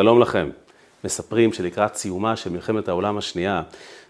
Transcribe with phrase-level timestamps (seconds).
[0.00, 0.50] שלום לכם.
[1.04, 3.62] מספרים שלקראת סיומה של מלחמת העולם השנייה,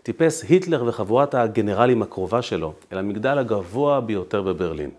[0.02, 4.90] טיפס היטלר וחבורת הגנרלים הקרובה שלו אל המגדל הגבוה ביותר בברלין.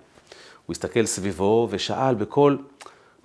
[0.65, 2.58] הוא הסתכל סביבו ושאל בקול,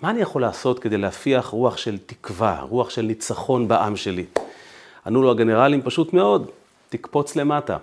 [0.03, 4.25] מה אני יכול לעשות כדי להפיח רוח של תקווה, רוח של ניצחון בעם שלי?
[5.07, 6.51] ענו לו הגנרלים, פשוט מאוד,
[6.89, 7.77] תקפוץ למטה.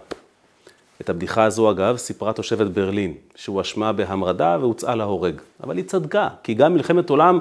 [1.01, 5.41] את הבדיחה הזו, אגב, סיפרה תושבת ברלין, שהואשמה בהמרדה והוצאה להורג.
[5.63, 7.39] אבל היא צדקה, כי גם מלחמת עולם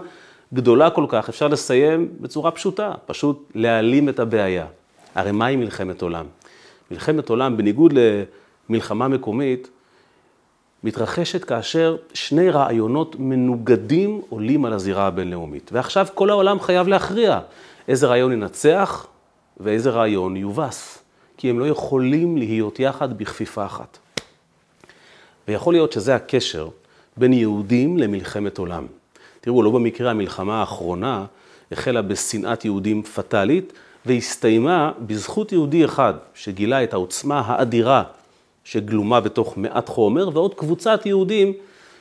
[0.54, 4.66] גדולה כל כך אפשר לסיים בצורה פשוטה, פשוט להעלים את הבעיה.
[5.14, 6.26] הרי מהי מלחמת עולם?
[6.90, 7.94] מלחמת עולם, בניגוד
[8.68, 9.68] למלחמה מקומית,
[10.84, 15.70] מתרחשת כאשר שני רעיונות מנוגדים עולים על הזירה הבינלאומית.
[15.72, 17.40] ועכשיו כל העולם חייב להכריע
[17.88, 19.06] איזה רעיון ינצח
[19.60, 20.98] ואיזה רעיון יובס.
[21.36, 23.98] כי הם לא יכולים להיות יחד בכפיפה אחת.
[25.48, 26.68] ויכול להיות שזה הקשר
[27.16, 28.86] בין יהודים למלחמת עולם.
[29.40, 31.24] תראו, לא במקרה המלחמה האחרונה
[31.72, 33.72] החלה בשנאת יהודים פטאלית,
[34.06, 38.02] והסתיימה בזכות יהודי אחד, שגילה את העוצמה האדירה
[38.64, 41.52] שגלומה בתוך מעט חומר, ועוד קבוצת יהודים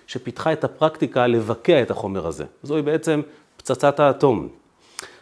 [0.08, 2.46] שפיתחה את הפרקטיקה לבקע את החומר הזה.
[2.64, 3.22] זוהי בעצם
[3.58, 4.48] פצצת האטום.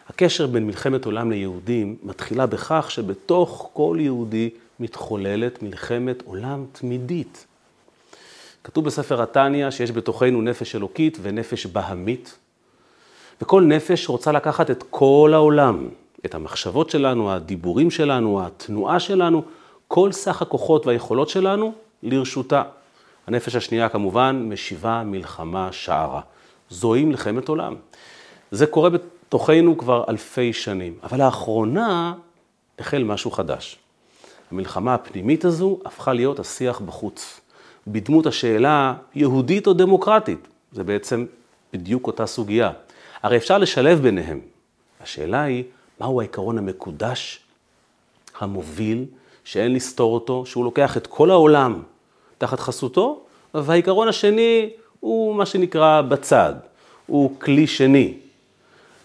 [0.09, 4.49] הקשר בין מלחמת עולם ליהודים מתחילה בכך שבתוך כל יהודי
[4.79, 7.45] מתחוללת מלחמת עולם תמידית.
[8.65, 12.37] כתוב בספר התניא שיש בתוכנו נפש אלוקית ונפש בהמית,
[13.41, 15.89] וכל נפש רוצה לקחת את כל העולם,
[16.25, 19.43] את המחשבות שלנו, הדיבורים שלנו, התנועה שלנו,
[19.87, 22.63] כל סך הכוחות והיכולות שלנו לרשותה.
[23.27, 26.21] הנפש השנייה כמובן משיבה מלחמה שערה.
[26.69, 27.75] זוהי מלחמת עולם.
[28.51, 32.13] זה קורה בתוכנו כבר אלפי שנים, אבל לאחרונה
[32.79, 33.77] החל משהו חדש.
[34.51, 37.41] המלחמה הפנימית הזו הפכה להיות השיח בחוץ.
[37.87, 41.25] בדמות השאלה יהודית או דמוקרטית, זה בעצם
[41.73, 42.71] בדיוק אותה סוגיה.
[43.23, 44.39] הרי אפשר לשלב ביניהם.
[45.01, 45.63] השאלה היא,
[45.99, 47.39] מהו העיקרון המקודש,
[48.39, 49.05] המוביל,
[49.43, 51.81] שאין לסתור אותו, שהוא לוקח את כל העולם
[52.37, 53.21] תחת חסותו,
[53.53, 56.53] והעיקרון השני הוא מה שנקרא בצד,
[57.07, 58.13] הוא כלי שני.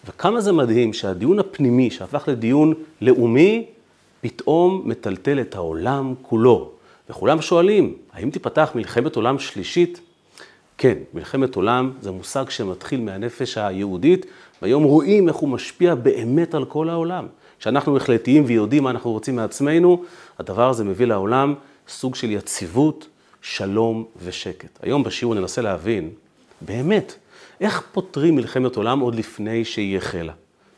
[0.05, 3.65] וכמה זה מדהים שהדיון הפנימי שהפך לדיון לאומי,
[4.21, 6.71] פתאום מטלטל את העולם כולו.
[7.09, 10.01] וכולם שואלים, האם תיפתח מלחמת עולם שלישית?
[10.77, 14.25] כן, מלחמת עולם זה מושג שמתחיל מהנפש היהודית,
[14.61, 17.27] והיום רואים איך הוא משפיע באמת על כל העולם.
[17.59, 20.03] כשאנחנו החלטיים ויודעים מה אנחנו רוצים מעצמנו,
[20.39, 21.53] הדבר הזה מביא לעולם
[21.87, 23.07] סוג של יציבות,
[23.41, 24.79] שלום ושקט.
[24.81, 26.09] היום בשיעור ננסה להבין,
[26.61, 27.15] באמת,
[27.61, 30.33] איך פותרים מלחמת עולם עוד לפני שהיא החלה?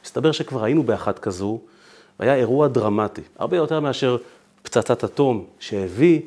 [0.06, 1.60] מסתבר שכבר היינו באחת כזו,
[2.20, 4.18] והיה אירוע דרמטי, הרבה יותר מאשר
[4.64, 6.22] פצצת אטום, שהביא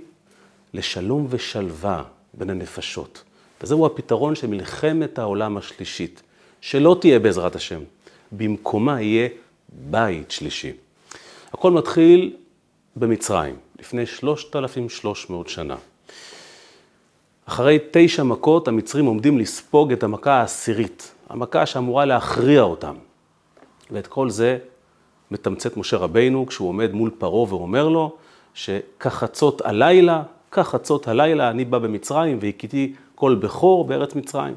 [0.75, 2.03] לשלום ושלווה
[2.35, 3.23] בין הנפשות.
[3.63, 6.23] וזהו הפתרון של מלחמת העולם השלישית,
[6.61, 7.81] שלא תהיה בעזרת השם,
[8.33, 9.29] במקומה יהיה
[9.69, 10.73] בית שלישי.
[11.53, 12.37] הכל מתחיל
[12.97, 15.77] במצרים, לפני 3,300 שנה.
[17.47, 22.95] אחרי תשע מכות, המצרים עומדים לספוג את המכה העשירית, המכה שאמורה להכריע אותם.
[23.91, 24.59] ואת כל זה
[25.31, 28.17] מתמצת משה רבינו כשהוא עומד מול פרעה ואומר לו
[28.57, 30.23] שכחצות הלילה,
[30.53, 34.55] כחצות הלילה אני בא במצרים והכיתי כל בכור בארץ מצרים.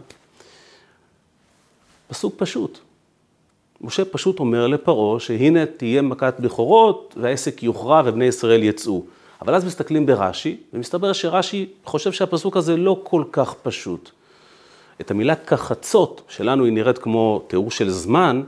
[2.07, 2.79] פסוק פשוט.
[3.81, 9.03] משה פשוט אומר לפרעה שהנה תהיה מכת בכורות והעסק יוכרע ובני ישראל יצאו.
[9.41, 14.11] אבל אז מסתכלים ברש"י, ומסתבר שרש"י חושב שהפסוק הזה לא כל כך פשוט.
[15.01, 18.41] את המילה כחצות, שלנו היא נראית כמו תיאור של זמן,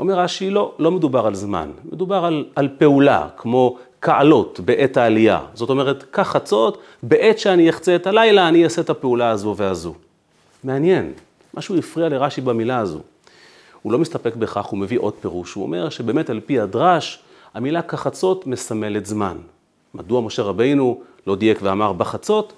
[0.00, 5.40] אומר רש"י, לא, לא מדובר על זמן, מדובר על, על פעולה, כמו קעלות בעת העלייה.
[5.54, 9.94] זאת אומרת, כחצות, בעת שאני אחצה את הלילה, אני אעשה את הפעולה הזו והזו.
[10.64, 11.12] מעניין,
[11.54, 12.98] משהו הפריע לרש"י במילה הזו.
[13.82, 17.18] הוא לא מסתפק בכך, הוא מביא עוד פירוש, הוא אומר שבאמת על פי הדרש,
[17.54, 19.36] המילה כחצות מסמלת זמן.
[19.94, 22.52] מדוע משה רבינו לא דייק ואמר בחצות?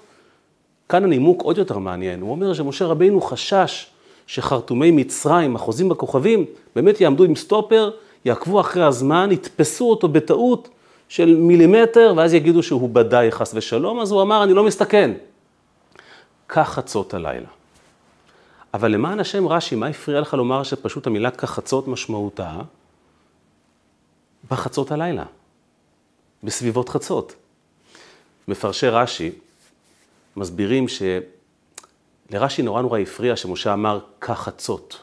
[0.89, 3.87] כאן הנימוק עוד יותר מעניין, הוא אומר שמשה רבינו חשש
[4.27, 6.45] שחרטומי מצרים, החוזים בכוכבים,
[6.75, 7.91] באמת יעמדו עם סטופר,
[8.25, 10.69] יעקבו אחרי הזמן, יתפסו אותו בטעות
[11.09, 15.11] של מילימטר, ואז יגידו שהוא בדאי חס ושלום, אז הוא אמר, אני לא מסתכן.
[16.49, 17.47] כך חצות הלילה.
[18.73, 22.53] אבל למען השם רש"י, מה הפריע לך לומר שפשוט המילה כחצות משמעותה
[24.51, 25.23] בחצות הלילה?
[26.43, 27.35] בסביבות חצות.
[28.47, 29.31] מפרשי רש"י
[30.35, 35.01] מסבירים שלרש"י נורא נורא הפריע שמשה אמר כחצות.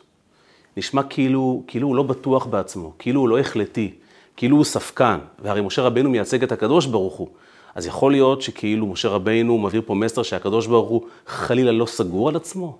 [0.76, 3.94] נשמע כאילו, כאילו הוא לא בטוח בעצמו, כאילו הוא לא החלטי,
[4.36, 7.28] כאילו הוא ספקן, והרי משה רבנו מייצג את הקדוש ברוך הוא.
[7.74, 12.28] אז יכול להיות שכאילו משה רבנו מבהיר פה מסר שהקדוש ברוך הוא חלילה לא סגור
[12.28, 12.78] על עצמו.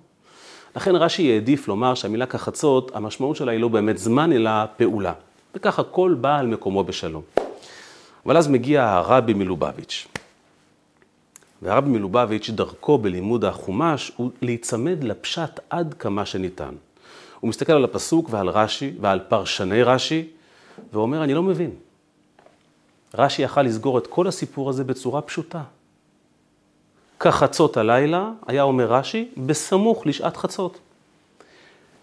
[0.75, 5.13] לכן רש"י העדיף לומר שהמילה כחצות, המשמעות שלה היא לא באמת זמן, אלא פעולה.
[5.55, 7.21] וככה כל בא על מקומו בשלום.
[8.25, 10.07] אבל אז מגיע הרבי מלובביץ'.
[11.61, 16.75] והרבי מלובביץ', דרכו בלימוד החומש, הוא להיצמד לפשט עד כמה שניתן.
[17.39, 20.27] הוא מסתכל על הפסוק ועל רש"י ועל פרשני רש"י,
[20.93, 21.71] ואומר, אני לא מבין.
[23.13, 25.63] רש"י יכל לסגור את כל הסיפור הזה בצורה פשוטה.
[27.19, 30.79] כחצות הלילה, היה אומר רש"י, בסמוך לשעת חצות.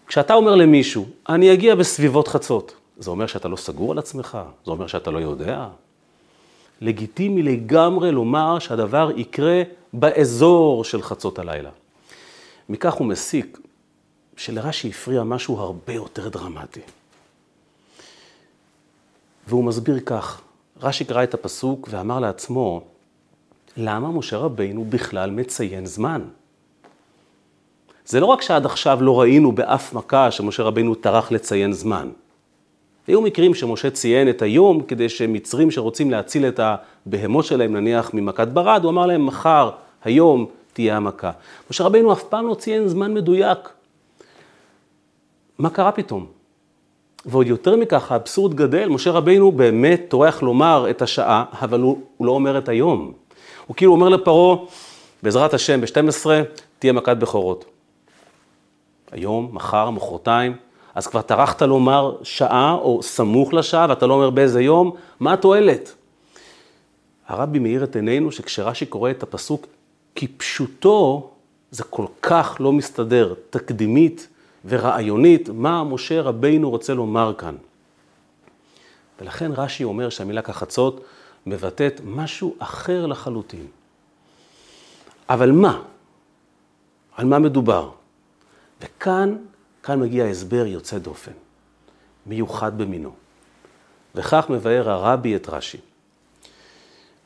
[0.07, 4.37] כשאתה אומר למישהו, אני אגיע בסביבות חצות, זה אומר שאתה לא סגור על עצמך?
[4.65, 5.67] זה אומר שאתה לא יודע?
[6.81, 9.61] לגיטימי לגמרי לומר שהדבר יקרה
[9.93, 11.69] באזור של חצות הלילה.
[12.69, 13.59] מכך הוא מסיק
[14.37, 16.81] שלרש"י הפריע משהו הרבה יותר דרמטי.
[19.47, 20.41] והוא מסביר כך,
[20.81, 22.81] רש"י קרא את הפסוק ואמר לעצמו,
[23.77, 26.21] למה משה רבינו בכלל מציין זמן?
[28.05, 32.09] זה לא רק שעד עכשיו לא ראינו באף מכה שמשה רבינו טרח לציין זמן.
[33.07, 38.47] היו מקרים שמשה ציין את היום כדי שמצרים שרוצים להציל את הבהמות שלהם, נניח ממכת
[38.47, 39.71] ברד, הוא אמר להם, מחר,
[40.03, 41.31] היום, תהיה המכה.
[41.71, 43.69] משה רבינו אף פעם לא ציין זמן מדויק.
[45.59, 46.40] מה קרה פתאום?
[47.25, 52.27] ועוד יותר מכך, האבסורד גדל, משה רבינו באמת טורח לומר את השעה, אבל הוא, הוא
[52.27, 53.13] לא אומר את היום.
[53.67, 54.57] הוא כאילו אומר לפרעה,
[55.23, 56.25] בעזרת השם, ב-12
[56.79, 57.65] תהיה מכת בכורות.
[59.11, 60.55] היום, מחר, מחרתיים,
[60.95, 65.93] אז כבר טרחת לומר שעה או סמוך לשעה ואתה לא אומר באיזה יום, מה התועלת?
[67.27, 69.67] הרבי מאיר את עינינו שכשרש"י קורא את הפסוק
[70.15, 71.29] כפשוטו,
[71.71, 74.27] זה כל כך לא מסתדר, תקדימית
[74.65, 77.55] ורעיונית, מה משה רבינו רוצה לומר כאן.
[79.19, 81.05] ולכן רש"י אומר שהמילה כחצות
[81.45, 83.67] מבטאת משהו אחר לחלוטין.
[85.29, 85.81] אבל מה?
[87.15, 87.91] על מה מדובר?
[88.81, 89.37] וכאן
[89.83, 91.31] כאן מגיע הסבר יוצא דופן,
[92.25, 93.11] מיוחד במינו.
[94.15, 95.77] וכך מבאר הרבי את רש"י.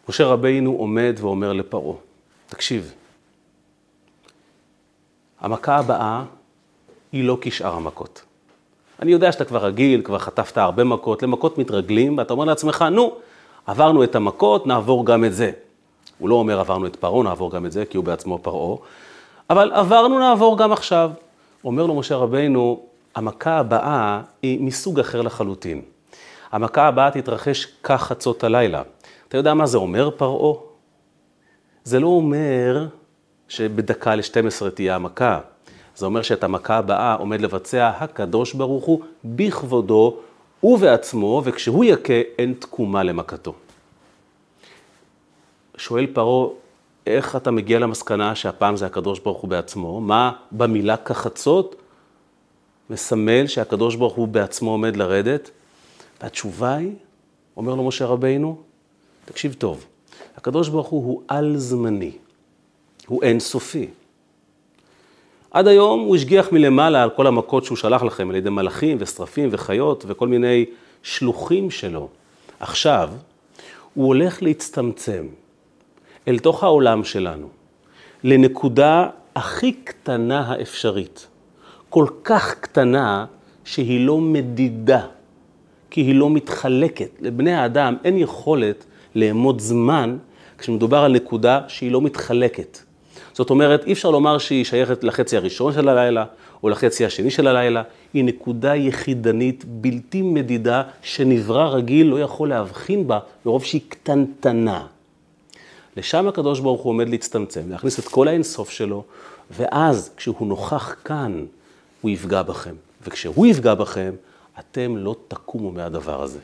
[0.10, 1.98] משה רבינו עומד ואומר לפרעה,
[2.48, 2.94] תקשיב,
[5.40, 6.24] המכה הבאה
[7.16, 8.22] היא לא כשאר המכות.
[9.02, 13.12] אני יודע שאתה כבר רגיל, כבר חטפת הרבה מכות, למכות מתרגלים, ואתה אומר לעצמך, נו,
[13.66, 15.52] עברנו את המכות, נעבור גם את זה.
[16.20, 18.78] הוא לא אומר עברנו את פרעה, נעבור גם את זה, כי הוא בעצמו פרעה,
[19.50, 21.12] אבל עברנו, נעבור גם עכשיו.
[21.64, 22.84] אומר לו משה רבינו,
[23.16, 25.82] המכה הבאה היא מסוג אחר לחלוטין.
[26.52, 28.82] המכה הבאה תתרחש כחצות הלילה.
[29.28, 30.58] אתה יודע מה זה אומר, פרעה?
[31.84, 32.88] זה לא אומר
[33.48, 35.40] שבדקה ל-12 תהיה המכה.
[35.96, 40.18] זה אומר שאת המכה הבאה עומד לבצע הקדוש ברוך הוא בכבודו
[40.64, 43.54] ובעצמו, וכשהוא יכה אין תקומה למכתו.
[45.78, 46.50] שואל פרעה,
[47.08, 50.02] איך אתה מגיע למסקנה שהפעם זה הקדוש ברוך הוא בעצמו?
[50.02, 51.76] מה במילה כחצות
[52.90, 55.50] מסמל שהקדוש ברוך הוא בעצמו עומד לרדת?
[56.22, 56.94] והתשובה היא,
[57.58, 58.58] אומר לו משה רבינו,
[59.26, 59.86] תקשיב טוב,
[60.38, 62.12] הקדוש ברוך הוא הוא על-זמני,
[63.08, 63.88] הוא אינסופי.
[65.56, 69.50] עד היום הוא השגיח מלמעלה על כל המכות שהוא שלח לכם על ידי מלאכים ושרפים
[69.52, 70.66] וחיות וכל מיני
[71.04, 72.10] שלוחים שלו.
[72.60, 73.10] עכשיו,
[73.94, 75.26] הוא הולך להצטמצם.
[76.28, 77.48] אל תוך העולם שלנו,
[78.24, 81.28] לנקודה הכי קטנה האפשרית.
[81.90, 83.26] כל כך קטנה
[83.66, 85.02] שהיא לא מדידה,
[85.90, 87.10] כי היא לא מתחלקת.
[87.20, 90.18] לבני האדם אין יכולת לאמוד זמן
[90.58, 92.85] כשמדובר על נקודה שהיא לא מתחלקת.
[93.36, 96.26] זאת אומרת, אי אפשר לומר שהיא שייכת לחצי הראשון של הלילה
[96.64, 103.08] או לחצי השני של הלילה, היא נקודה יחידנית, בלתי מדידה, שנברא רגיל לא יכול להבחין
[103.08, 104.86] בה מרוב שהיא קטנטנה.
[105.98, 109.04] לשם הקדוש ברוך הוא עומד להצטמצם, להכניס את כל האינסוף שלו,
[109.52, 111.46] ואז כשהוא נוכח כאן,
[112.02, 112.76] הוא יפגע בכם.
[113.08, 114.12] וכשהוא יפגע בכם,
[114.60, 116.40] אתם לא תקומו מהדבר הזה.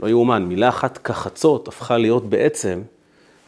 [0.00, 2.82] לא יאומן, מילה אחת כחצות הפכה להיות בעצם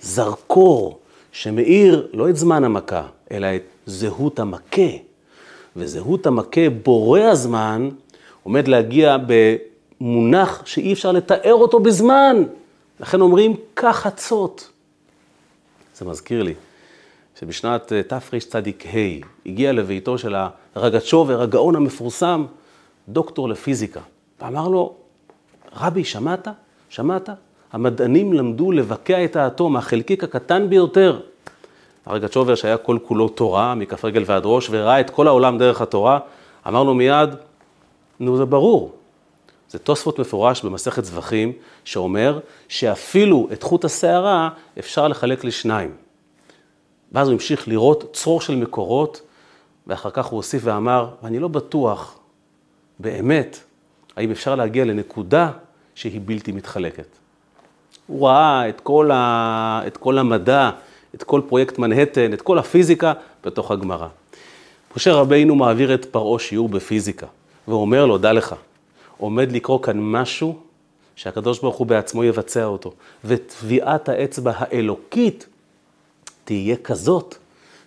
[0.01, 1.02] זרקור
[1.33, 4.91] שמאיר לא את זמן המכה, אלא את זהות המכה.
[5.77, 7.89] וזהות המכה, בורא הזמן,
[8.43, 9.17] עומד להגיע
[10.01, 12.43] במונח שאי אפשר לתאר אותו בזמן.
[13.01, 14.71] לכן אומרים כחצות.
[15.97, 16.55] זה מזכיר לי
[17.41, 18.59] שבשנת אה, תרצ"ה
[19.47, 20.35] הגיע לביתו של
[20.75, 22.45] הרגצ'ובר, הגאון המפורסם,
[23.09, 24.01] דוקטור לפיזיקה,
[24.43, 24.95] ואמר לו,
[25.77, 26.49] רבי, שמעת?
[26.89, 27.29] שמעת?
[27.73, 31.21] המדענים למדו לבקע את האטום, החלקיק הקטן ביותר.
[32.07, 36.19] הרגצ'ובר, שהיה כל כולו תורה, מכף רגל ועד ראש, וראה את כל העולם דרך התורה,
[36.69, 37.31] אמר לו מיד,
[38.21, 38.93] נו, זה ברור,
[39.71, 41.53] זה תוספות מפורש במסכת זבחים,
[41.85, 42.39] שאומר
[42.69, 45.95] שאפילו את חוט השערה אפשר לחלק לשניים.
[47.13, 49.21] ואז הוא המשיך לראות צרור של מקורות,
[49.87, 52.19] ואחר כך הוא הוסיף ואמר, ואני לא בטוח,
[52.99, 53.59] באמת,
[54.17, 55.51] האם אפשר להגיע לנקודה
[55.95, 57.22] שהיא בלתי מתחלקת.
[58.07, 59.83] הוא ראה את כל, ה...
[59.87, 60.71] את כל המדע,
[61.15, 63.13] את כל פרויקט מנהטן, את כל הפיזיקה
[63.45, 64.09] בתוך הגמרא.
[64.97, 67.27] משה רבינו מעביר את פרעה שיעור בפיזיקה,
[67.69, 68.55] ואומר לו, דע לך,
[69.19, 70.59] עומד לקרוא כאן משהו
[71.17, 72.93] שהקדוש ברוך הוא בעצמו יבצע אותו,
[73.25, 75.47] וטביעת האצבע האלוקית
[76.45, 77.35] תהיה כזאת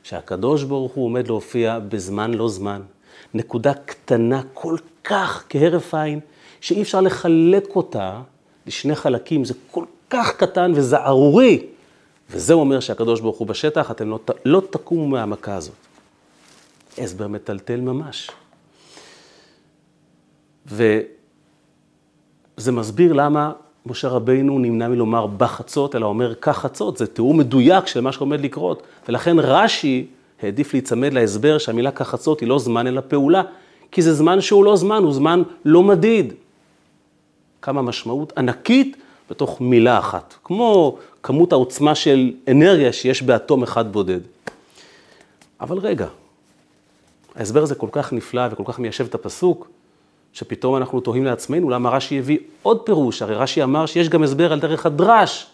[0.04, 2.82] שהקדוש ברוך הוא עומד להופיע בזמן לא זמן,
[3.34, 6.20] נקודה קטנה כל כך כהרף עין,
[6.62, 8.22] שאי אפשר לחלק אותה
[8.68, 11.66] לשני חלקים, זה כל כך קטן וזערורי.
[12.30, 15.76] וזה אומר שהקדוש ברוך הוא בשטח, אתם לא, לא תקומו מהמכה הזאת.
[16.98, 18.32] הסבר מטלטל ממש.
[20.68, 21.02] וזה
[22.72, 23.52] מסביר למה
[23.86, 28.42] משה רבינו נמנע מלומר בחצות, אלא אומר כך חצות, זה תיאור מדויק של מה שעומד
[28.42, 28.84] לקרות.
[29.08, 30.08] ולכן רש"י
[30.42, 33.42] העדיף להיצמד להסבר שהמילה כך חצות היא לא זמן אלא פעולה,
[33.92, 36.34] כי זה זמן שהוא לא זמן, הוא זמן לא מדיד.
[37.62, 38.98] כמה משמעות ענקית
[39.30, 44.20] בתוך מילה אחת, כמו כמות העוצמה של אנרגיה שיש באטום אחד בודד.
[45.62, 46.08] אבל רגע,
[47.36, 49.68] ההסבר הזה כל כך נפלא וכל כך מיישב את הפסוק,
[50.34, 54.54] שפתאום אנחנו תוהים לעצמנו למה רש"י הביא עוד פירוש, הרי רש"י אמר שיש גם הסבר
[54.54, 55.48] על דרך הדרש,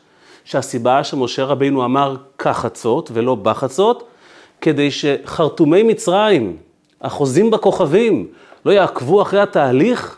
[0.46, 4.04] שהסיבה שמשה רבינו אמר כחצות ולא בחצות,
[4.62, 6.58] כדי שחרטומי מצרים,
[7.02, 8.28] החוזים בכוכבים,
[8.66, 10.18] לא יעקבו אחרי התהליך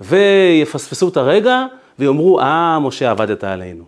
[0.00, 1.66] ויפספסו את הרגע
[1.98, 3.84] ויאמרו, אה, משה, עבדת עלינו.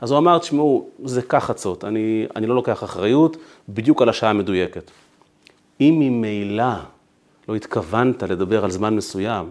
[0.00, 3.36] אז הוא אמר, תשמעו, זה כחצות, אני, אני לא לוקח אחריות
[3.68, 4.90] בדיוק על השעה המדויקת.
[5.80, 6.74] אם ממילא
[7.48, 9.50] לא התכוונת לדבר על זמן מסוים,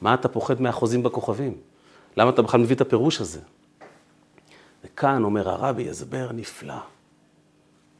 [0.00, 1.54] מה אתה פוחד מהחוזים בכוכבים?
[2.16, 3.40] למה אתה בכלל מביא את הפירוש הזה?
[4.84, 6.74] וכאן אומר הרבי, הסבר נפלא,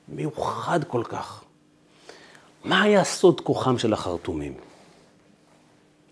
[0.09, 1.45] מיוחד כל כך.
[2.65, 4.55] מה היה סוד כוחם של החרטומים?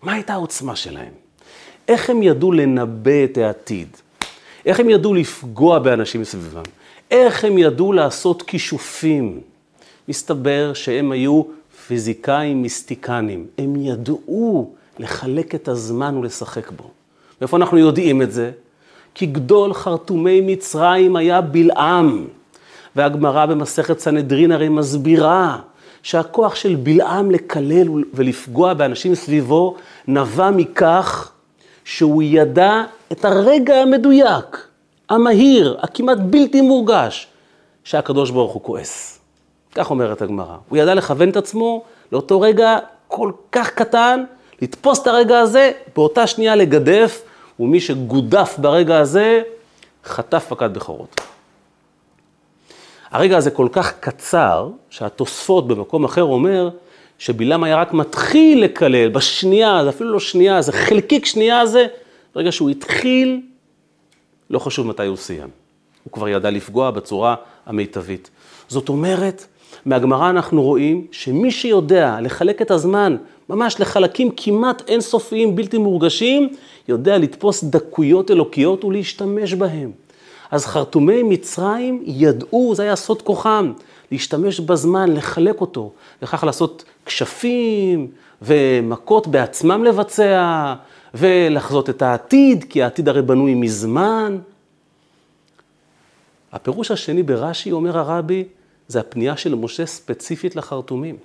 [0.01, 1.13] מה הייתה העוצמה שלהם?
[1.89, 3.87] איך הם ידעו לנבא את העתיד?
[4.65, 6.63] איך הם ידעו לפגוע באנשים מסביבם?
[7.11, 9.41] איך הם ידעו לעשות כישופים?
[10.07, 11.43] מסתבר שהם היו
[11.87, 13.47] פיזיקאים מיסטיקנים.
[13.57, 16.83] הם ידעו לחלק את הזמן ולשחק בו.
[17.41, 18.51] מאיפה אנחנו יודעים את זה?
[19.15, 22.27] כי גדול חרטומי מצרים היה בלעם.
[22.95, 25.59] והגמרא במסכת סנהדרין הרי מסבירה
[26.03, 29.75] שהכוח של בלעם לקלל ולפגוע באנשים סביבו
[30.07, 31.31] נבע מכך
[31.89, 34.67] שהוא ידע את הרגע המדויק,
[35.09, 37.27] המהיר, הכמעט בלתי מורגש,
[37.83, 39.19] שהקדוש ברוך הוא כועס.
[39.75, 40.55] כך אומרת הגמרא.
[40.69, 42.77] הוא ידע לכוון את עצמו לאותו רגע
[43.07, 44.23] כל כך קטן,
[44.61, 47.21] לתפוס את הרגע הזה, באותה שנייה לגדף,
[47.59, 49.41] ומי שגודף ברגע הזה,
[50.05, 51.21] חטף פקד בכורות.
[53.11, 56.69] הרגע הזה כל כך קצר, שהתוספות במקום אחר אומר,
[57.19, 61.87] שבלעם היה רק מתחיל לקלל, בשנייה, זה אפילו לא שנייה, זה חלקיק שנייה הזה,
[62.35, 63.41] ברגע שהוא התחיל,
[64.49, 65.49] לא חשוב מתי הוא סיים.
[66.03, 67.35] הוא כבר ידע לפגוע בצורה
[67.65, 68.29] המיטבית.
[68.67, 69.45] זאת אומרת,
[69.85, 73.17] מהגמרא אנחנו רואים שמי שיודע לחלק את הזמן
[73.49, 76.49] ממש לחלקים כמעט אינסופיים, בלתי מורגשים,
[76.87, 79.91] יודע לתפוס דקויות אלוקיות ולהשתמש בהם.
[80.51, 83.71] אז חרטומי מצרים ידעו, זה היה סוד כוחם,
[84.11, 88.07] להשתמש בזמן, לחלק אותו, וכך לעשות כשפים
[88.41, 90.73] ומכות בעצמם לבצע,
[91.13, 94.37] ולחזות את העתיד, כי העתיד הרי בנוי מזמן.
[96.51, 98.43] הפירוש השני ברש"י, אומר הרבי,
[98.87, 101.17] זה הפנייה של משה ספציפית לחרטומים.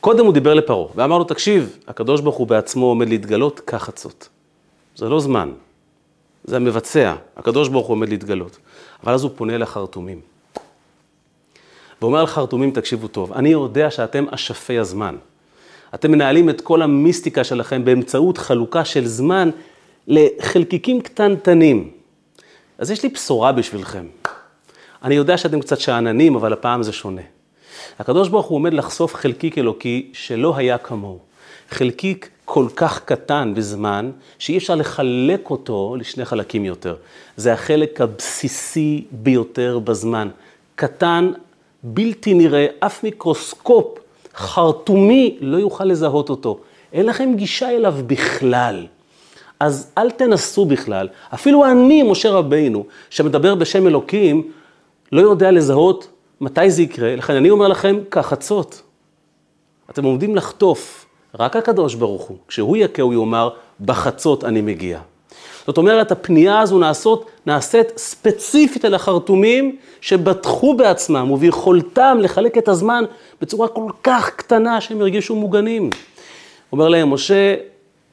[0.00, 4.28] קודם הוא דיבר לפרעה, ואמר לו, תקשיב, הקדוש ברוך הוא בעצמו עומד להתגלות כחצות.
[4.96, 5.52] זה לא זמן,
[6.44, 8.58] זה המבצע, הקדוש ברוך הוא עומד להתגלות.
[9.04, 10.20] אבל אז הוא פונה לחרטומים.
[12.02, 15.16] ואומר לחרטומים, תקשיבו טוב, אני יודע שאתם אשפי הזמן.
[15.94, 19.50] אתם מנהלים את כל המיסטיקה שלכם באמצעות חלוקה של זמן
[20.06, 21.90] לחלקיקים קטנטנים.
[22.78, 24.06] אז יש לי בשורה בשבילכם.
[25.02, 27.22] אני יודע שאתם קצת שאננים, אבל הפעם זה שונה.
[27.98, 31.18] הקדוש ברוך הוא עומד לחשוף חלקיק אלוקי שלא היה כמוהו.
[31.70, 36.96] חלקיק כל כך קטן בזמן, שאי אפשר לחלק אותו לשני חלקים יותר.
[37.36, 40.28] זה החלק הבסיסי ביותר בזמן.
[40.74, 41.32] קטן,
[41.82, 43.98] בלתי נראה, אף מיקרוסקופ
[44.34, 46.58] חרטומי לא יוכל לזהות אותו.
[46.92, 48.86] אין לכם גישה אליו בכלל.
[49.60, 51.08] אז אל תנסו בכלל.
[51.34, 54.52] אפילו אני, משה רבינו, שמדבר בשם אלוקים,
[55.12, 56.08] לא יודע לזהות
[56.40, 58.82] מתי זה יקרה, לכן אני אומר לכם, כחצות.
[59.90, 61.06] אתם עומדים לחטוף,
[61.38, 65.00] רק הקדוש ברוך הוא, כשהוא יכה הוא יאמר, בחצות אני מגיע.
[65.68, 73.04] זאת אומרת, הפנייה הזו נעשות, נעשית ספציפית על החרטומים שבטחו בעצמם וביכולתם לחלק את הזמן
[73.40, 75.90] בצורה כל כך קטנה שהם הרגישו מוגנים.
[76.72, 77.54] אומר להם, משה,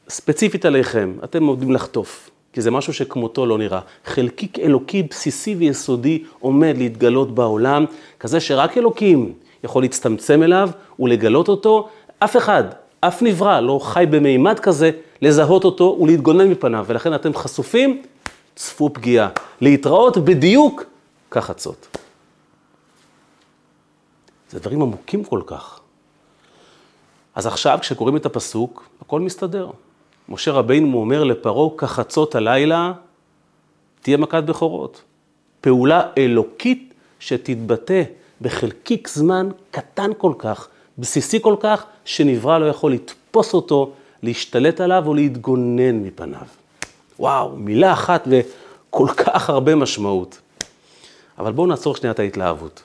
[0.09, 3.79] ספציפית עליכם, אתם עומדים לחטוף, כי זה משהו שכמותו לא נראה.
[4.05, 7.85] חלקיק אלוקי בסיסי ויסודי עומד להתגלות בעולם,
[8.19, 9.33] כזה שרק אלוקים
[9.63, 10.69] יכול להצטמצם אליו
[10.99, 11.89] ולגלות אותו.
[12.19, 12.63] אף אחד,
[12.99, 14.91] אף נברא לא חי במימד כזה
[15.21, 18.01] לזהות אותו ולהתגונן מפניו, ולכן אתם חשופים,
[18.55, 19.29] צפו פגיעה.
[19.61, 20.83] להתראות בדיוק
[21.31, 21.97] כחצות.
[24.49, 25.79] זה דברים עמוקים כל כך.
[27.35, 29.69] אז עכשיו, כשקוראים את הפסוק, הכל מסתדר.
[30.29, 32.93] משה רבינו אומר לפרעה, כחצות הלילה
[34.01, 35.01] תהיה מכת בכורות.
[35.61, 38.03] פעולה אלוקית שתתבטא
[38.41, 40.67] בחלקיק זמן קטן כל כך,
[40.97, 43.91] בסיסי כל כך, שנברא לא יכול לתפוס אותו,
[44.25, 46.47] להשתלט עליו או להתגונן מפניו.
[47.19, 50.41] וואו, מילה אחת וכל כך הרבה משמעות.
[51.37, 52.83] אבל בואו נעצור שנייה את ההתלהבות.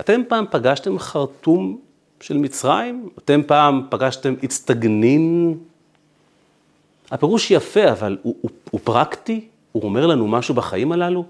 [0.00, 1.78] אתם פעם פגשתם חרטום
[2.20, 3.08] של מצרים?
[3.18, 5.58] אתם פעם פגשתם אצטגנין?
[7.10, 9.48] הפירוש יפה, אבל הוא, הוא, הוא פרקטי?
[9.72, 11.24] הוא אומר לנו משהו בחיים הללו?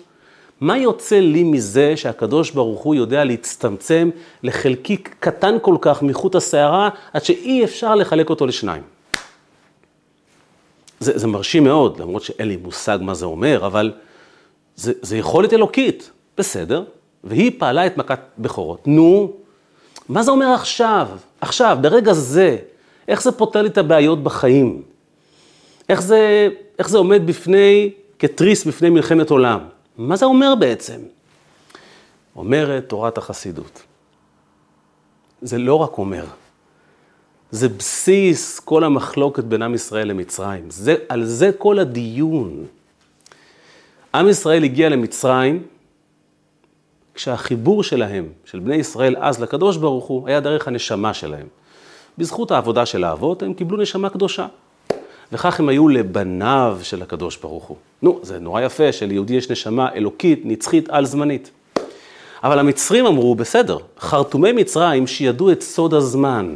[0.60, 4.10] מה יוצא לי מזה שהקדוש ברוך הוא יודע להצטמצם
[4.42, 8.82] לחלקיק קטן כל כך מחוט השערה, עד שאי אפשר לחלק אותו לשניים?
[11.00, 13.92] זה, זה מרשים מאוד, למרות שאין לי מושג מה זה אומר, אבל
[14.76, 16.84] זה, זה יכולת אלוקית, בסדר,
[17.24, 18.88] והיא פעלה את מכת בכורות.
[18.88, 19.32] נו,
[20.08, 21.08] מה זה אומר עכשיו?
[21.40, 22.56] עכשיו, ברגע זה,
[23.08, 24.82] איך זה פותר לי את הבעיות בחיים?
[25.88, 29.60] איך זה, איך זה עומד בפני, כתריס בפני מלחמת עולם?
[29.98, 31.00] מה זה אומר בעצם?
[32.36, 33.82] אומרת תורת החסידות.
[35.42, 36.24] זה לא רק אומר,
[37.50, 40.70] זה בסיס כל המחלוקת בין עם ישראל למצרים.
[40.70, 42.66] זה, על זה כל הדיון.
[44.14, 45.62] עם ישראל הגיע למצרים
[47.14, 51.46] כשהחיבור שלהם, של בני ישראל אז לקדוש ברוך הוא, היה דרך הנשמה שלהם.
[52.18, 54.46] בזכות העבודה של האבות הם קיבלו נשמה קדושה.
[55.32, 57.76] וכך הם היו לבניו של הקדוש ברוך הוא.
[58.02, 61.50] נו, זה נורא יפה שליהודי יש נשמה אלוקית, נצחית, על-זמנית.
[62.44, 66.54] אבל המצרים אמרו, בסדר, חרטומי מצרים שידעו את סוד הזמן,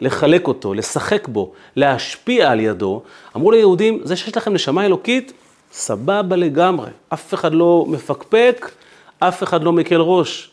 [0.00, 3.02] לחלק אותו, לשחק בו, להשפיע על ידו,
[3.36, 5.32] אמרו ליהודים, זה שיש לכם נשמה אלוקית,
[5.72, 6.90] סבבה לגמרי.
[7.08, 8.70] אף אחד לא מפקפק,
[9.18, 10.50] אף אחד לא מקל ראש.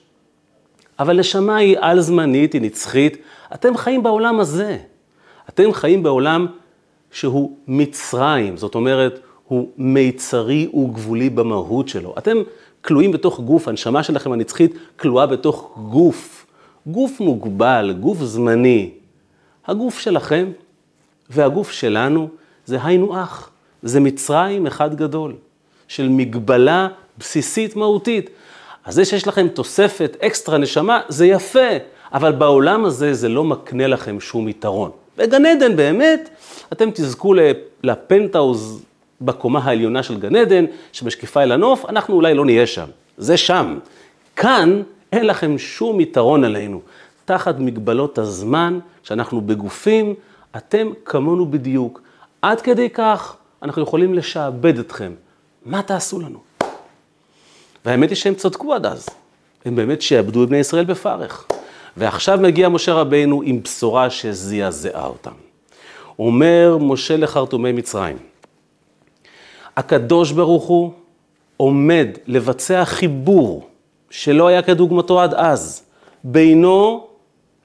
[1.00, 3.18] אבל נשמה היא על-זמנית, היא נצחית.
[3.54, 4.78] אתם חיים בעולם הזה.
[5.50, 6.48] אתם חיים בעולם
[7.16, 12.16] שהוא מצרים, זאת אומרת, הוא מיצרי וגבולי במהות שלו.
[12.18, 12.38] אתם
[12.82, 16.46] כלואים בתוך גוף, הנשמה שלכם הנצחית כלואה בתוך גוף.
[16.88, 18.90] גוף מוגבל, גוף זמני.
[19.68, 20.52] הגוף שלכם
[21.30, 22.30] והגוף שלנו
[22.66, 23.50] זה היינו אח.
[23.84, 25.34] זה מצרים אחד גדול,
[25.88, 28.30] של מגבלה בסיסית מהותית.
[28.86, 31.70] אז זה שיש לכם תוספת אקסטרה נשמה, זה יפה,
[32.14, 35.05] אבל בעולם הזה זה לא מקנה לכם שום יתרון.
[35.18, 36.30] בגן עדן באמת,
[36.74, 37.34] אתם תזכו
[37.84, 38.84] לפנטהאוז
[39.22, 42.88] בקומה העליונה של גן עדן, שמשקיפה אל הנוף, אנחנו אולי לא נהיה שם.
[43.18, 43.80] זה שם.
[44.36, 46.82] כאן אין לכם שום יתרון עלינו.
[47.26, 50.14] תחת מגבלות הזמן, שאנחנו בגופים,
[50.58, 52.02] אתם כמונו בדיוק.
[52.42, 55.12] עד כדי כך אנחנו יכולים לשעבד אתכם.
[55.66, 56.40] מה תעשו לנו?
[57.86, 59.10] והאמת היא שהם צדקו עד אז.
[59.66, 61.48] הם באמת שעבדו את בני ישראל בפרך.
[61.98, 65.32] ועכשיו מגיע משה רבינו עם בשורה שזעזעה אותם.
[66.20, 68.18] אומר משה לחרטומי מצרים,
[69.78, 70.92] הקדוש ברוך הוא
[71.58, 73.68] עומד לבצע חיבור
[74.10, 75.84] שלא היה כדוגמתו עד אז,
[76.24, 77.08] בינו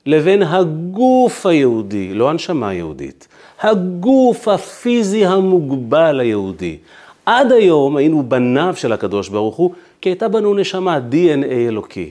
[0.06, 3.28] לבין הגוף היהודי, לא הנשמה היהודית,
[3.60, 6.78] הגוף הפיזי המוגבל היהודי.
[7.26, 12.10] עד היום היינו בניו של הקדוש ברוך הוא, כי הייתה בנו נשמה, DNA אלוקי.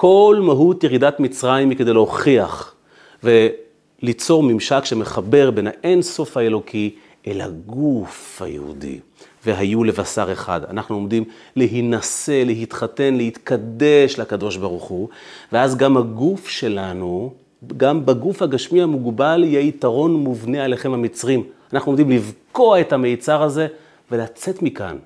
[0.00, 2.74] כל מהות ירידת מצרים היא כדי להוכיח
[3.22, 6.94] וליצור ממשק שמחבר בין האין סוף האלוקי
[7.26, 9.00] אל הגוף היהודי.
[9.46, 10.60] והיו לבשר אחד.
[10.64, 11.24] אנחנו עומדים
[11.56, 15.08] להינשא, להתחתן, להתקדש לקדוש ברוך הוא,
[15.52, 17.32] ואז גם הגוף שלנו,
[17.76, 21.44] גם בגוף הגשמי המוגבל, יהיה יתרון מובנה עליכם המצרים.
[21.72, 23.66] אנחנו עומדים לבקוע את המיצר הזה
[24.10, 24.96] ולצאת מכאן.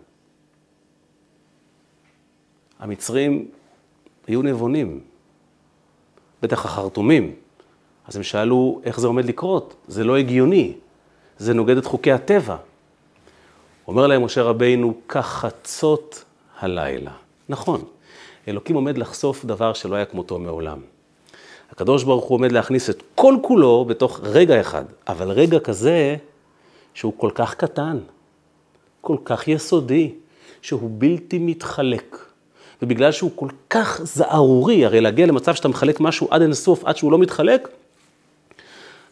[2.81, 3.47] המצרים
[4.27, 5.01] היו נבונים,
[6.43, 7.35] בטח החרטומים.
[8.09, 10.73] אז הם שאלו איך זה עומד לקרות, זה לא הגיוני,
[11.39, 12.57] זה נוגד את חוקי הטבע.
[13.89, 16.25] אומר להם משה רבינו, כחצות
[16.59, 17.13] הלילה.
[17.49, 17.85] נכון,
[18.49, 20.81] אלוקים עומד לחשוף דבר שלא היה כמותו מעולם.
[21.71, 26.17] הקדוש ברוך הוא עומד להכניס את כל כולו בתוך רגע אחד, אבל רגע כזה
[26.95, 27.99] שהוא כל כך קטן,
[29.01, 30.15] כל כך יסודי,
[30.63, 32.32] שהוא בלתי מתחלק.
[32.83, 37.13] ובגלל שהוא כל כך זערורי, הרי להגיע למצב שאתה מחלק משהו עד אינסוף, עד שהוא
[37.13, 37.69] לא מתחלק,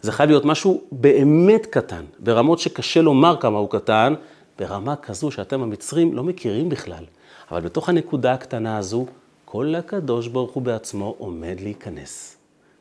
[0.03, 4.15] זה חייב להיות משהו באמת קטן, ברמות שקשה לומר כמה הוא קטן,
[4.59, 7.05] ברמה כזו שאתם המצרים לא מכירים בכלל.
[7.51, 9.07] אבל בתוך הנקודה הקטנה הזו,
[9.45, 12.37] כל הקדוש ברוך הוא בעצמו עומד להיכנס.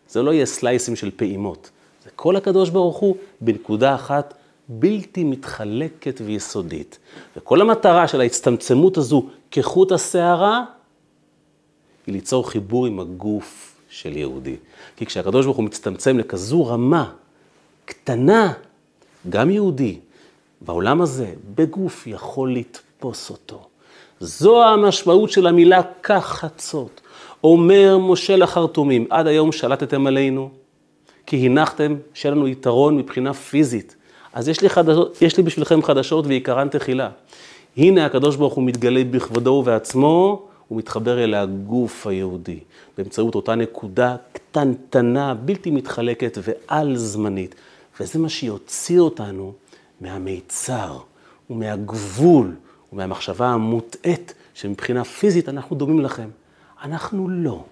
[0.09, 1.69] זה לא יהיה סלייסים של פעימות,
[2.03, 4.33] זה כל הקדוש ברוך הוא בנקודה אחת
[4.69, 6.99] בלתי מתחלקת ויסודית.
[7.37, 10.65] וכל המטרה של ההצטמצמות הזו כחוט השערה,
[12.09, 14.55] היא ליצור חיבור עם הגוף של יהודי.
[14.97, 17.11] כי כשהקדוש ברוך הוא מצטמצם לכזו רמה
[17.85, 18.53] קטנה,
[19.29, 19.97] גם יהודי,
[20.61, 23.67] בעולם הזה, בגוף, יכול לתפוס אותו.
[24.19, 27.01] זו המשמעות של המילה כחצות.
[27.43, 30.49] אומר משה לחרטומים, עד היום שלטתם עלינו,
[31.25, 33.95] כי הנחתם שיהיה לנו יתרון מבחינה פיזית.
[34.33, 37.09] אז יש לי, חדשות, יש לי בשבילכם חדשות ועיקרן תחילה.
[37.77, 42.59] הנה הקדוש ברוך הוא מתגלה בכבודו ובעצמו, הוא מתחבר אל הגוף היהודי,
[42.97, 47.55] באמצעות אותה נקודה קטנטנה, בלתי מתחלקת ועל זמנית.
[47.99, 49.53] וזה מה שיוציא אותנו
[50.01, 50.97] מהמיצר
[51.49, 52.55] ומהגבול
[52.93, 56.29] ומהמחשבה המוטעית שמבחינה פיזית אנחנו דומים לכם.
[56.83, 57.63] אנחנו לא.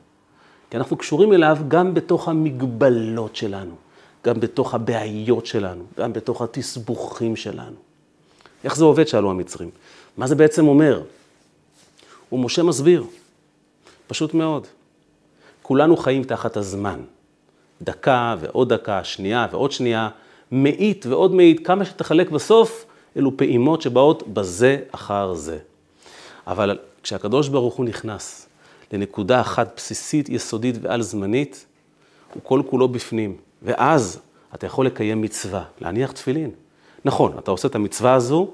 [0.70, 3.76] כי אנחנו קשורים אליו גם בתוך המגבלות שלנו,
[4.26, 7.76] גם בתוך הבעיות שלנו, גם בתוך התסבוכים שלנו.
[8.64, 9.70] איך זה עובד, שאלו המצרים.
[10.18, 11.02] מה זה בעצם אומר?
[12.32, 13.04] ומשה מסביר,
[14.08, 14.68] פשוט מאוד.
[15.62, 17.00] כולנו חיים תחת הזמן.
[17.82, 20.10] דקה ועוד דקה, שנייה ועוד שנייה,
[20.52, 22.86] מאית ועוד מאית, כמה שתחלק בסוף,
[23.18, 25.58] אלו פעימות שבאות בזה אחר זה.
[26.48, 28.48] אבל כשהקדוש ברוך הוא נכנס
[28.94, 31.66] לנקודה אחת בסיסית, יסודית ועל זמנית,
[32.34, 33.38] הוא כל כולו בפנים.
[33.62, 34.20] ואז
[34.54, 36.52] אתה יכול לקיים מצווה, להניח תפילין.
[37.06, 38.48] נכון, אתה עושה את המצווה הזו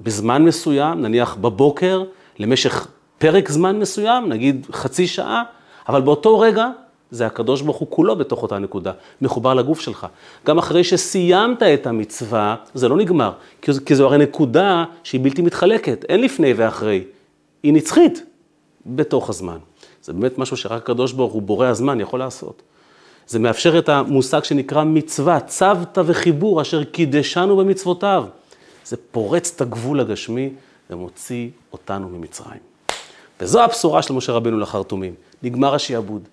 [0.00, 2.04] בזמן מסוים, נניח בבוקר,
[2.38, 2.86] למשך
[3.18, 5.42] פרק זמן מסוים, נגיד חצי שעה,
[5.88, 6.68] אבל באותו רגע
[7.10, 10.06] זה הקדוש ברוך הוא כולו בתוך אותה נקודה, מחובר לגוף שלך.
[10.46, 16.04] גם אחרי שסיימת את המצווה, זה לא נגמר, כי זו הרי נקודה שהיא בלתי מתחלקת,
[16.08, 17.04] אין לפני ואחרי,
[17.62, 18.22] היא נצחית
[18.86, 19.58] בתוך הזמן.
[20.02, 22.62] זה באמת משהו שרק הקדוש ברוך הוא, בורא הזמן, יכול לעשות.
[23.26, 28.24] זה מאפשר את המושג שנקרא מצווה, צוותא וחיבור, אשר קידשנו במצוותיו.
[28.84, 30.50] זה פורץ את הגבול הגשמי
[30.90, 32.60] ומוציא אותנו ממצרים.
[33.40, 36.28] וזו הבשורה של משה רבנו לחרטומים, נגמר השעבוד.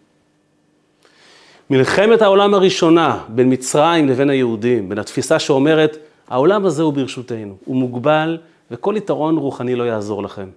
[1.70, 7.76] מלחמת העולם הראשונה בין מצרים לבין היהודים, בין התפיסה שאומרת, העולם הזה הוא ברשותנו, הוא
[7.76, 8.38] מוגבל
[8.72, 10.50] וכל יתרון רוחני לא יעזור לכם.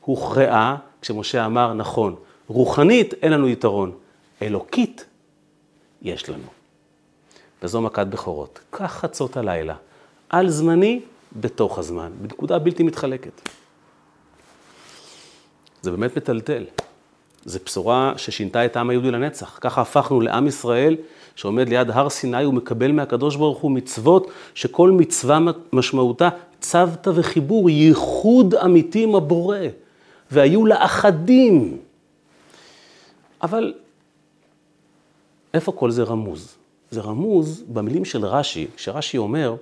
[0.00, 2.14] הוכרעה כשמשה אמר, נכון,
[2.48, 3.92] רוחנית אין לנו יתרון,
[4.42, 5.04] אלוקית
[6.02, 6.48] יש לנו.
[7.62, 8.60] וזו מכת בכורות.
[8.72, 9.74] כך חצות הלילה,
[10.28, 11.00] על זמני,
[11.40, 13.48] בתוך הזמן, בנקודה בלתי מתחלקת.
[15.82, 16.64] זה באמת מטלטל.
[17.44, 19.58] זו בשורה ששינתה את העם היהודי לנצח.
[19.60, 20.96] ככה הפכנו לעם ישראל
[21.34, 25.38] שעומד ליד הר סיני ומקבל מהקדוש ברוך הוא מצוות שכל מצווה
[25.72, 26.28] משמעותה
[26.60, 29.58] צוותא וחיבור, ייחוד אמיתי עם הבורא.
[30.30, 31.78] והיו לאחדים.
[33.42, 33.74] אבל
[35.54, 36.56] איפה כל זה רמוז?
[36.90, 39.56] זה רמוז במילים של רש"י, כשרש"י אומר,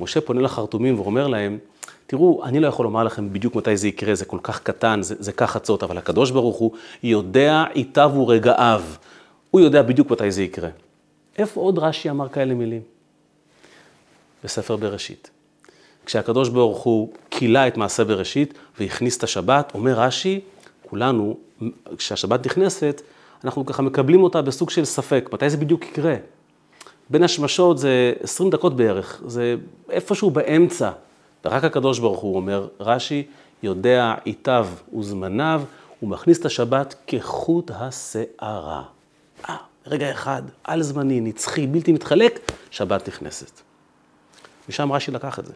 [0.00, 1.58] משה פונה לחרטומים ואומר להם,
[2.06, 5.14] תראו, אני לא יכול לומר לכם בדיוק מתי זה יקרה, זה כל כך קטן, זה,
[5.18, 8.82] זה כך חצות, אבל הקדוש ברוך הוא יודע עיתיו ורגעיו.
[9.50, 10.68] הוא יודע בדיוק מתי זה יקרה.
[11.38, 12.82] איפה עוד רש"י אמר כאלה מילים?
[14.44, 15.30] בספר בראשית.
[16.06, 20.40] כשהקדוש ברוך הוא כילה את מעשה בראשית והכניס את השבת, אומר רש"י,
[20.88, 21.36] כולנו,
[21.96, 23.02] כשהשבת נכנסת,
[23.44, 26.14] אנחנו ככה מקבלים אותה בסוג של ספק, מתי זה בדיוק יקרה?
[27.10, 29.56] בין השמשות זה 20 דקות בערך, זה
[29.90, 30.90] איפשהו באמצע.
[31.44, 33.26] ורק הקדוש ברוך הוא אומר, רש"י
[33.62, 35.62] יודע עיתיו וזמניו,
[36.00, 38.82] הוא מכניס את השבת כחוט השערה.
[39.48, 43.60] אה, רגע אחד, על זמני, נצחי, בלתי מתחלק, שבת נכנסת.
[44.68, 45.52] משם רש"י לקח את זה.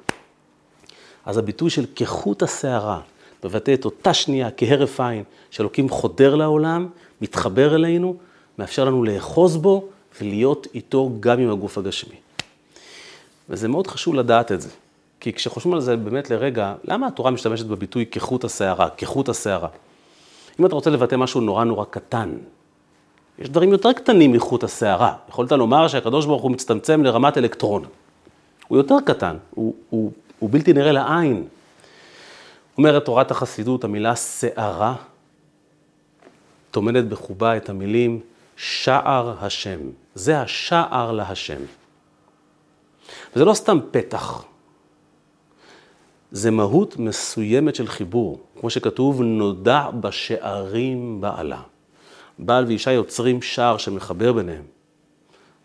[1.26, 3.00] אז הביטוי של כחוט השערה
[3.44, 6.88] מבטא את אותה שנייה כהרף עין שאלוקים חודר לעולם,
[7.20, 8.16] מתחבר אלינו,
[8.58, 9.88] מאפשר לנו לאחוז בו
[10.20, 12.16] ולהיות איתו גם עם הגוף הגשמי.
[13.48, 14.68] וזה מאוד חשוב לדעת את זה.
[15.20, 19.68] כי כשחושבים על זה באמת לרגע, למה התורה משתמשת בביטוי כחוט השערה, כחוט השערה?
[20.60, 22.30] אם אתה רוצה לבטא משהו נורא נורא קטן,
[23.38, 25.14] יש דברים יותר קטנים מחוט השערה.
[25.28, 27.84] יכולת לומר שהקדוש ברוך הוא מצטמצם לרמת אלקטרון.
[28.68, 31.46] הוא יותר קטן, הוא, הוא, הוא בלתי נראה לעין.
[32.78, 34.94] אומרת תורת החסידות, המילה שערה
[36.70, 38.20] טומנת בחובה את המילים
[38.62, 39.80] שער השם.
[40.14, 41.60] זה השער להשם.
[43.36, 44.44] וזה לא סתם פתח,
[46.30, 48.40] זה מהות מסוימת של חיבור.
[48.60, 51.62] כמו שכתוב, נודע בשערים בעלה.
[52.38, 54.64] בעל ואישה יוצרים שער שמחבר ביניהם.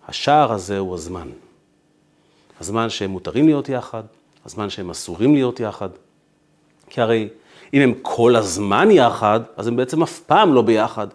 [0.08, 1.29] השער הזה הוא הזמן.
[2.60, 4.03] הזמן שהם מותרים להיות יחד,
[4.45, 5.89] הזמן שהם אסורים להיות יחד.
[6.89, 7.29] כי הרי
[7.73, 11.08] אם הם כל הזמן יחד, אז הם בעצם אף פעם לא ביחד.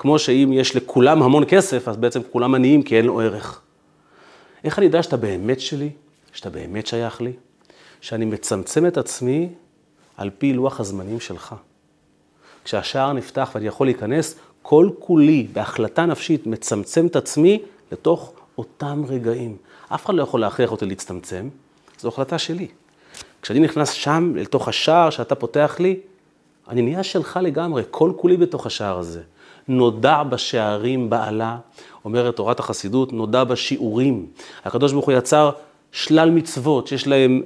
[0.00, 3.60] כמו שאם יש לכולם המון כסף, אז בעצם כולם עניים כי אין לו ערך.
[4.64, 5.90] איך אני יודע שאתה באמת שלי,
[6.32, 7.32] שאתה באמת שייך לי?
[8.00, 9.48] שאני מצמצם את עצמי
[10.16, 11.54] על פי לוח הזמנים שלך.
[12.64, 19.56] כשהשער נפתח ואני יכול להיכנס, כל כולי, בהחלטה נפשית, מצמצם את עצמי לתוך אותם רגעים.
[19.88, 21.48] אף אחד לא יכול להכריח אותי להצטמצם,
[21.98, 22.68] זו החלטה שלי.
[23.42, 26.00] כשאני נכנס שם, לתוך השער שאתה פותח לי,
[26.68, 29.22] אני נהיה שלך לגמרי, כל כולי בתוך השער הזה.
[29.70, 31.56] נודע בשערים בעלה,
[32.04, 34.26] אומרת תורת החסידות, נודע בשיעורים.
[34.64, 35.50] הקדוש ברוך הוא יצר
[35.92, 37.42] שלל מצוות שיש להם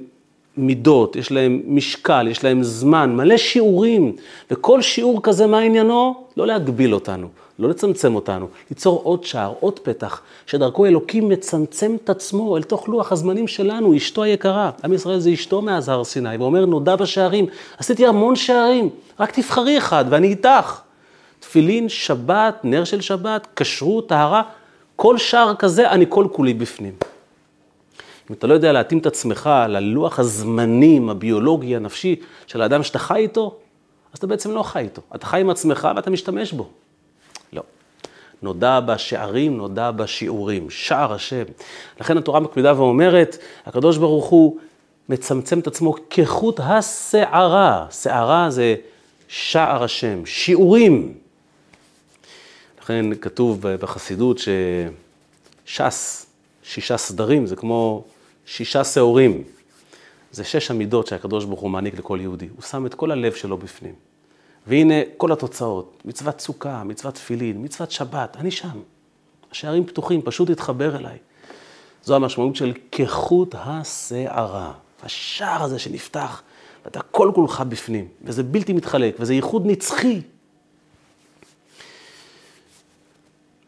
[0.57, 4.15] מידות, יש להם משקל, יש להם זמן, מלא שיעורים.
[4.51, 6.25] וכל שיעור כזה, מה עניינו?
[6.37, 7.27] לא להגביל אותנו,
[7.59, 12.89] לא לצמצם אותנו, ליצור עוד שער, עוד פתח, שדרכו אלוקים מצמצם את עצמו אל תוך
[12.89, 14.71] לוח הזמנים שלנו, אשתו היקרה.
[14.83, 17.45] עם ישראל זה אשתו מאז הר סיני, ואומר, נודע בשערים.
[17.77, 20.84] עשיתי המון שערים, רק תבחרי אחד ואני איתך.
[21.45, 24.41] תפילין, שבת, נר של שבת, כשרות, טהרה,
[24.95, 26.93] כל שער כזה, אני כל כולי בפנים.
[28.29, 32.15] אם אתה לא יודע להתאים את עצמך ללוח הזמנים הביולוגי, הנפשי
[32.47, 33.55] של האדם שאתה חי איתו,
[34.13, 35.01] אז אתה בעצם לא חי איתו.
[35.15, 36.69] אתה חי עם עצמך ואתה משתמש בו.
[37.53, 37.63] לא.
[38.41, 41.43] נודע בשערים, נודע בשיעורים, שער השם.
[41.99, 44.57] לכן התורה מקפידה ואומרת, הקדוש ברוך הוא
[45.09, 47.85] מצמצם את עצמו כחוט השערה.
[47.91, 48.75] שערה זה
[49.27, 51.24] שער השם, שיעורים.
[52.85, 54.39] לכן כתוב בחסידות
[55.65, 56.25] שש"ס,
[56.63, 58.03] שישה סדרים, זה כמו
[58.45, 59.43] שישה שעורים.
[60.31, 62.47] זה שש המידות שהקדוש ברוך הוא מעניק לכל יהודי.
[62.55, 63.93] הוא שם את כל הלב שלו בפנים.
[64.67, 68.79] והנה כל התוצאות, מצוות סוכה, מצוות תפילין, מצוות שבת, אני שם.
[69.51, 71.17] השערים פתוחים, פשוט תתחבר אליי.
[72.03, 74.73] זו המשמעות של כחוט השערה.
[75.03, 76.41] השער הזה שנפתח,
[76.85, 80.21] ואתה כל כולך בפנים, וזה בלתי מתחלק, וזה ייחוד נצחי.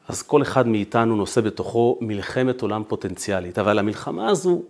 [0.08, 4.62] אז כל אחד מאיתנו נושא בתוכו מלחמת עולם פוטנציאלית, אבל המלחמה הזו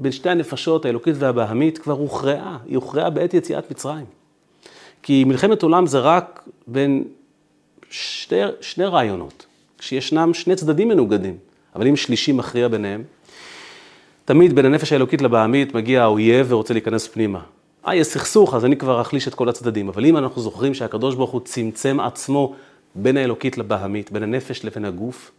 [0.00, 4.04] בין שתי הנפשות, האלוקית והבהמית, כבר הוכרעה, היא הוכרעה בעת יציאת מצרים.
[5.02, 7.04] כי מלחמת עולם זה רק בין
[7.90, 9.46] שתי, שני רעיונות,
[9.78, 11.36] כשישנם שני צדדים מנוגדים,
[11.76, 13.02] אבל אם שלישי מכריע ביניהם,
[14.24, 17.40] תמיד בין הנפש האלוקית לבהמית מגיע האויב ורוצה להיכנס פנימה.
[17.86, 19.88] אה, יש סכסוך, אז אני כבר אחליש את כל הצדדים.
[19.88, 22.54] אבל אם אנחנו זוכרים שהקדוש ברוך הוא צמצם עצמו
[23.02, 25.30] בין האלוקית לבהמית, בין הנפש לבין הגוף,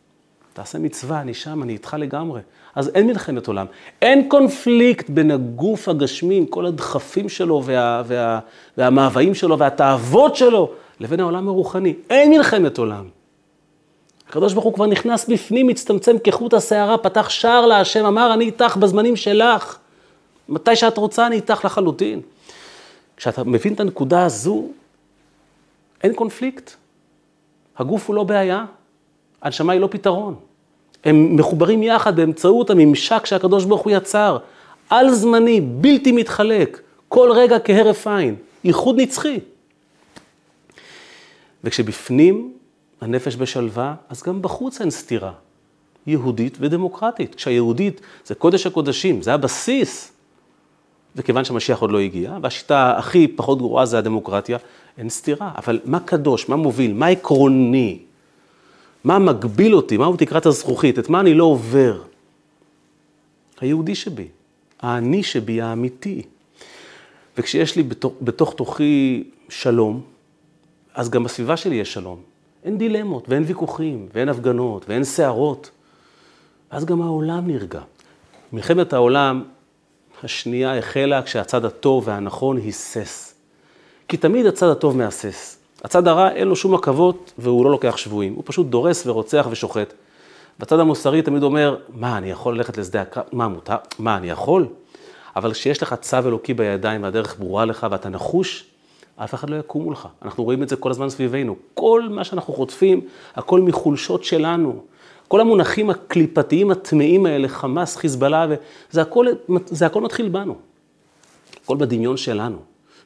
[0.53, 2.41] תעשה מצווה, אני שם, אני איתך לגמרי.
[2.75, 3.65] אז אין מלחמת עולם.
[4.01, 8.39] אין קונפליקט בין הגוף הגשמי עם כל הדחפים שלו וה, וה,
[8.77, 11.93] והמאוויים שלו והתאוות שלו, לבין העולם הרוחני.
[12.09, 13.07] אין מלחמת עולם.
[14.29, 18.77] הקדוש ברוך הוא כבר נכנס בפנים, מצטמצם כחוט השערה, פתח שער להשם, אמר, אני איתך
[18.77, 19.77] בזמנים שלך.
[20.49, 22.21] מתי שאת רוצה, אני איתך לחלוטין.
[23.17, 24.67] כשאתה מבין את הנקודה הזו,
[26.03, 26.75] אין קונפליקט.
[27.79, 28.65] הגוף הוא לא בעיה,
[29.41, 30.35] הנשמה היא לא פתרון.
[31.03, 34.37] הם מחוברים יחד באמצעות הממשק שהקדוש ברוך הוא יצר.
[34.89, 39.39] על זמני, בלתי מתחלק, כל רגע כהרף עין, ייחוד נצחי.
[41.63, 42.53] וכשבפנים
[43.01, 45.31] הנפש בשלווה, אז גם בחוץ אין סתירה.
[46.07, 47.35] יהודית ודמוקרטית.
[47.35, 50.11] כשהיהודית זה קודש הקודשים, זה הבסיס.
[51.19, 54.57] וכיוון שהמשיח עוד לא הגיע, והשיטה הכי פחות גרועה זה הדמוקרטיה,
[54.97, 55.51] אין סתירה.
[55.57, 57.99] אבל מה קדוש, מה מוביל, מה עקרוני,
[59.03, 62.01] מה מגביל אותי, מהו תקרת הזכוכית, את מה אני לא עובר?
[63.61, 64.27] היהודי שבי,
[64.81, 66.21] האני שבי, האמיתי.
[67.37, 70.01] וכשיש לי בתוך, בתוך תוכי שלום,
[70.93, 72.19] אז גם בסביבה שלי יש שלום.
[72.63, 75.69] אין דילמות, ואין ויכוחים, ואין הפגנות, ואין סערות.
[76.71, 77.81] ואז גם העולם נרגע.
[78.53, 79.43] מלחמת העולם
[80.23, 83.33] השנייה החלה כשהצד הטוב והנכון היסס.
[84.07, 85.57] כי תמיד הצד הטוב מהסס.
[85.83, 89.93] הצד הרע אין לו שום עכבות והוא לא לוקח שבויים, הוא פשוט דורס ורוצח ושוחט.
[90.59, 93.23] בצד המוסרי תמיד אומר, מה, אני יכול ללכת לשדה הקרב?
[93.31, 93.75] מה, מותר?
[93.99, 94.67] מה, אני יכול?
[95.35, 98.65] אבל כשיש לך צו אלוקי בידיים והדרך ברורה לך ואתה נחוש,
[99.15, 100.07] אף אחד לא יקום מולך.
[100.21, 101.55] אנחנו רואים את זה כל הזמן סביבנו.
[101.73, 103.01] כל מה שאנחנו חוטפים,
[103.35, 104.83] הכל מחולשות שלנו.
[105.29, 108.45] כל המונחים הקליפתיים הטמאים האלה, חמאס, חיזבאללה,
[108.91, 109.25] זה הכל,
[109.65, 110.55] זה הכל מתחיל בנו.
[111.63, 112.57] הכל בדמיון שלנו.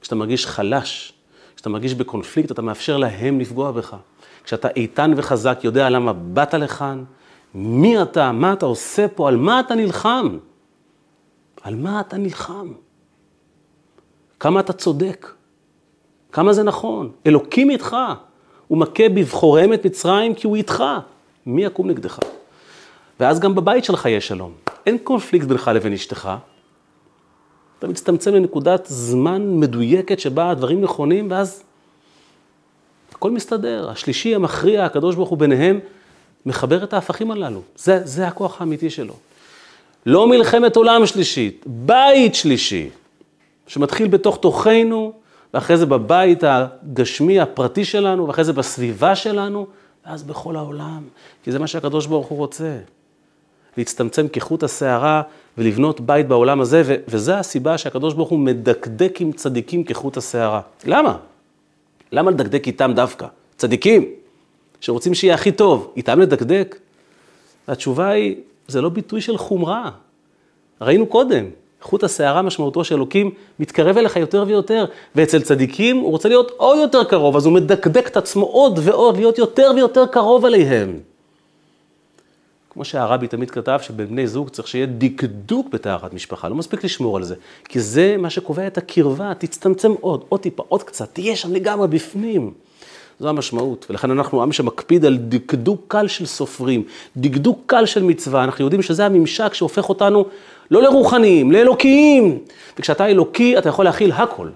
[0.01, 1.13] כשאתה מרגיש חלש,
[1.55, 3.95] כשאתה מרגיש בקונפליקט, אתה מאפשר להם לפגוע בך.
[4.43, 7.03] כשאתה איתן וחזק, יודע למה באת לכאן,
[7.55, 10.37] מי אתה, מה אתה עושה פה, על מה אתה נלחם.
[11.63, 12.73] על מה אתה נלחם.
[14.39, 15.31] כמה אתה צודק,
[16.31, 17.11] כמה זה נכון.
[17.27, 17.95] אלוקים איתך,
[18.67, 20.83] הוא מכה בבחוריהם את מצרים כי הוא איתך.
[21.45, 22.19] מי יקום נגדך?
[23.19, 24.51] ואז גם בבית שלך יש שלום.
[24.85, 26.31] אין קונפליקט בינך לבין אשתך.
[27.79, 31.63] אתה מצטמצם לנקודת זמן מדויקת שבה הדברים נכונים, ואז
[33.11, 33.89] הכל מסתדר.
[33.89, 35.79] השלישי המכריע, הקדוש ברוך הוא ביניהם,
[36.45, 37.61] מחבר את ההפכים הללו.
[37.75, 39.13] זה, זה הכוח האמיתי שלו.
[40.05, 42.89] לא מלחמת עולם שלישית, בית שלישי,
[43.67, 45.13] שמתחיל בתוך תוכנו,
[45.53, 49.67] ואחרי זה בבית הגשמי הפרטי שלנו, ואחרי זה בסביבה שלנו,
[50.05, 51.03] ואז בכל העולם.
[51.43, 52.77] כי זה מה שהקדוש ברוך הוא רוצה.
[53.77, 55.21] להצטמצם כחוט השערה
[55.57, 60.61] ולבנות בית בעולם הזה, ו- וזו הסיבה שהקדוש ברוך הוא מדקדק עם צדיקים כחוט השערה.
[60.85, 61.17] למה?
[62.11, 63.27] למה לדקדק איתם דווקא?
[63.57, 64.05] צדיקים,
[64.81, 66.79] שרוצים שיהיה הכי טוב, איתם לדקדק?
[67.67, 68.35] והתשובה היא,
[68.67, 69.91] זה לא ביטוי של חומרה.
[70.81, 71.45] ראינו קודם,
[71.83, 76.77] חוט השערה משמעותו של אלוקים מתקרב אליך יותר ויותר, ואצל צדיקים הוא רוצה להיות עוד
[76.77, 80.99] יותר קרוב, אז הוא מדקדק את עצמו עוד ועוד, להיות יותר ויותר קרוב אליהם.
[82.69, 87.17] כמו שהרבי תמיד כתב, שבין בני זוג צריך שיהיה דקדוק בטהרת משפחה, לא מספיק לשמור
[87.17, 87.35] על זה,
[87.69, 91.87] כי זה מה שקובע את הקרבה, תצטמצם עוד, עוד טיפה, עוד קצת, תהיה שם לגמרי
[91.87, 92.53] בפנים.
[93.19, 96.83] זו המשמעות, ולכן אנחנו עם שמקפיד על דקדוק קל של סופרים,
[97.17, 100.25] דקדוק קל של מצווה, אנחנו יודעים שזה הממשק שהופך אותנו
[100.71, 102.39] לא לרוחניים, לאלוקיים.
[102.77, 104.49] וכשאתה אלוקי, אתה יכול להכיל הכל,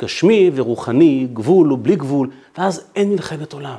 [0.00, 3.78] גשמי ורוחני, גבול ובלי גבול, ואז אין מלחמת עולם.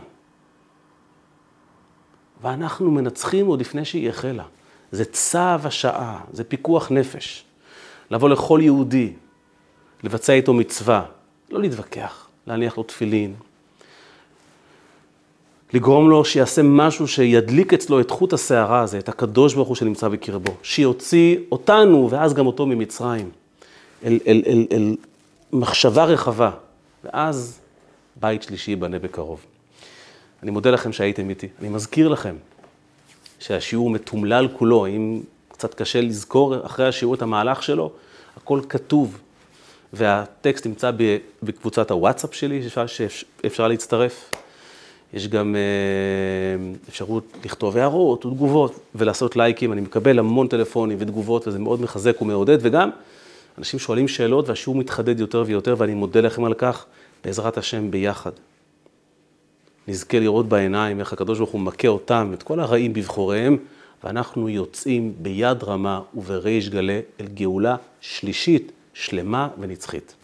[2.42, 4.44] ואנחנו מנצחים עוד לפני שהיא החלה.
[4.92, 7.46] זה צו השעה, זה פיקוח נפש.
[8.12, 9.14] לבוא לכל יהודי,
[10.04, 11.06] לבצע איתו מצווה,
[11.52, 13.34] לא להתווכח, להניח לו תפילין,
[15.76, 20.08] לגרום לו שיעשה משהו שידליק אצלו את חוט השערה הזה, את הקדוש ברוך הוא שנמצא
[20.08, 23.30] בקרבו, שיוציא אותנו ואז גם אותו ממצרים,
[24.04, 24.96] אל, אל, אל, אל
[25.54, 26.52] מחשבה רחבה,
[27.04, 27.60] ואז
[28.16, 29.40] בית שלישי ייבנה בקרוב.
[30.44, 31.48] אני מודה לכם שהייתם איתי.
[31.60, 32.36] אני מזכיר לכם
[33.40, 37.92] שהשיעור מתומלל כולו, אם קצת קשה לזכור אחרי השיעור את המהלך שלו,
[38.38, 39.20] הכל כתוב,
[39.94, 40.92] והטקסט נמצא
[41.44, 44.32] בקבוצת הוואטסאפ שלי, שאפשר להצטרף.
[45.16, 45.62] יש גם אה,
[46.90, 49.74] אפשרות לכתוב הערות ותגובות ולעשות לייקים.
[49.74, 52.90] אני מקבל המון טלפונים ותגובות, וזה מאוד מחזק ומעודד, וגם
[53.58, 56.86] אנשים שואלים שאלות והשיעור מתחדד יותר ויותר, ואני מודה לכם על כך,
[57.26, 58.32] בעזרת השם ביחד.
[59.88, 63.58] נזכה לראות בעיניים איך הקדוש ברוך הוא מכה אותם, את כל הרעים בבחוריהם,
[64.04, 70.15] ואנחנו יוצאים ביד רמה ובריש גלי אל גאולה שלישית, שלמה ונצחית.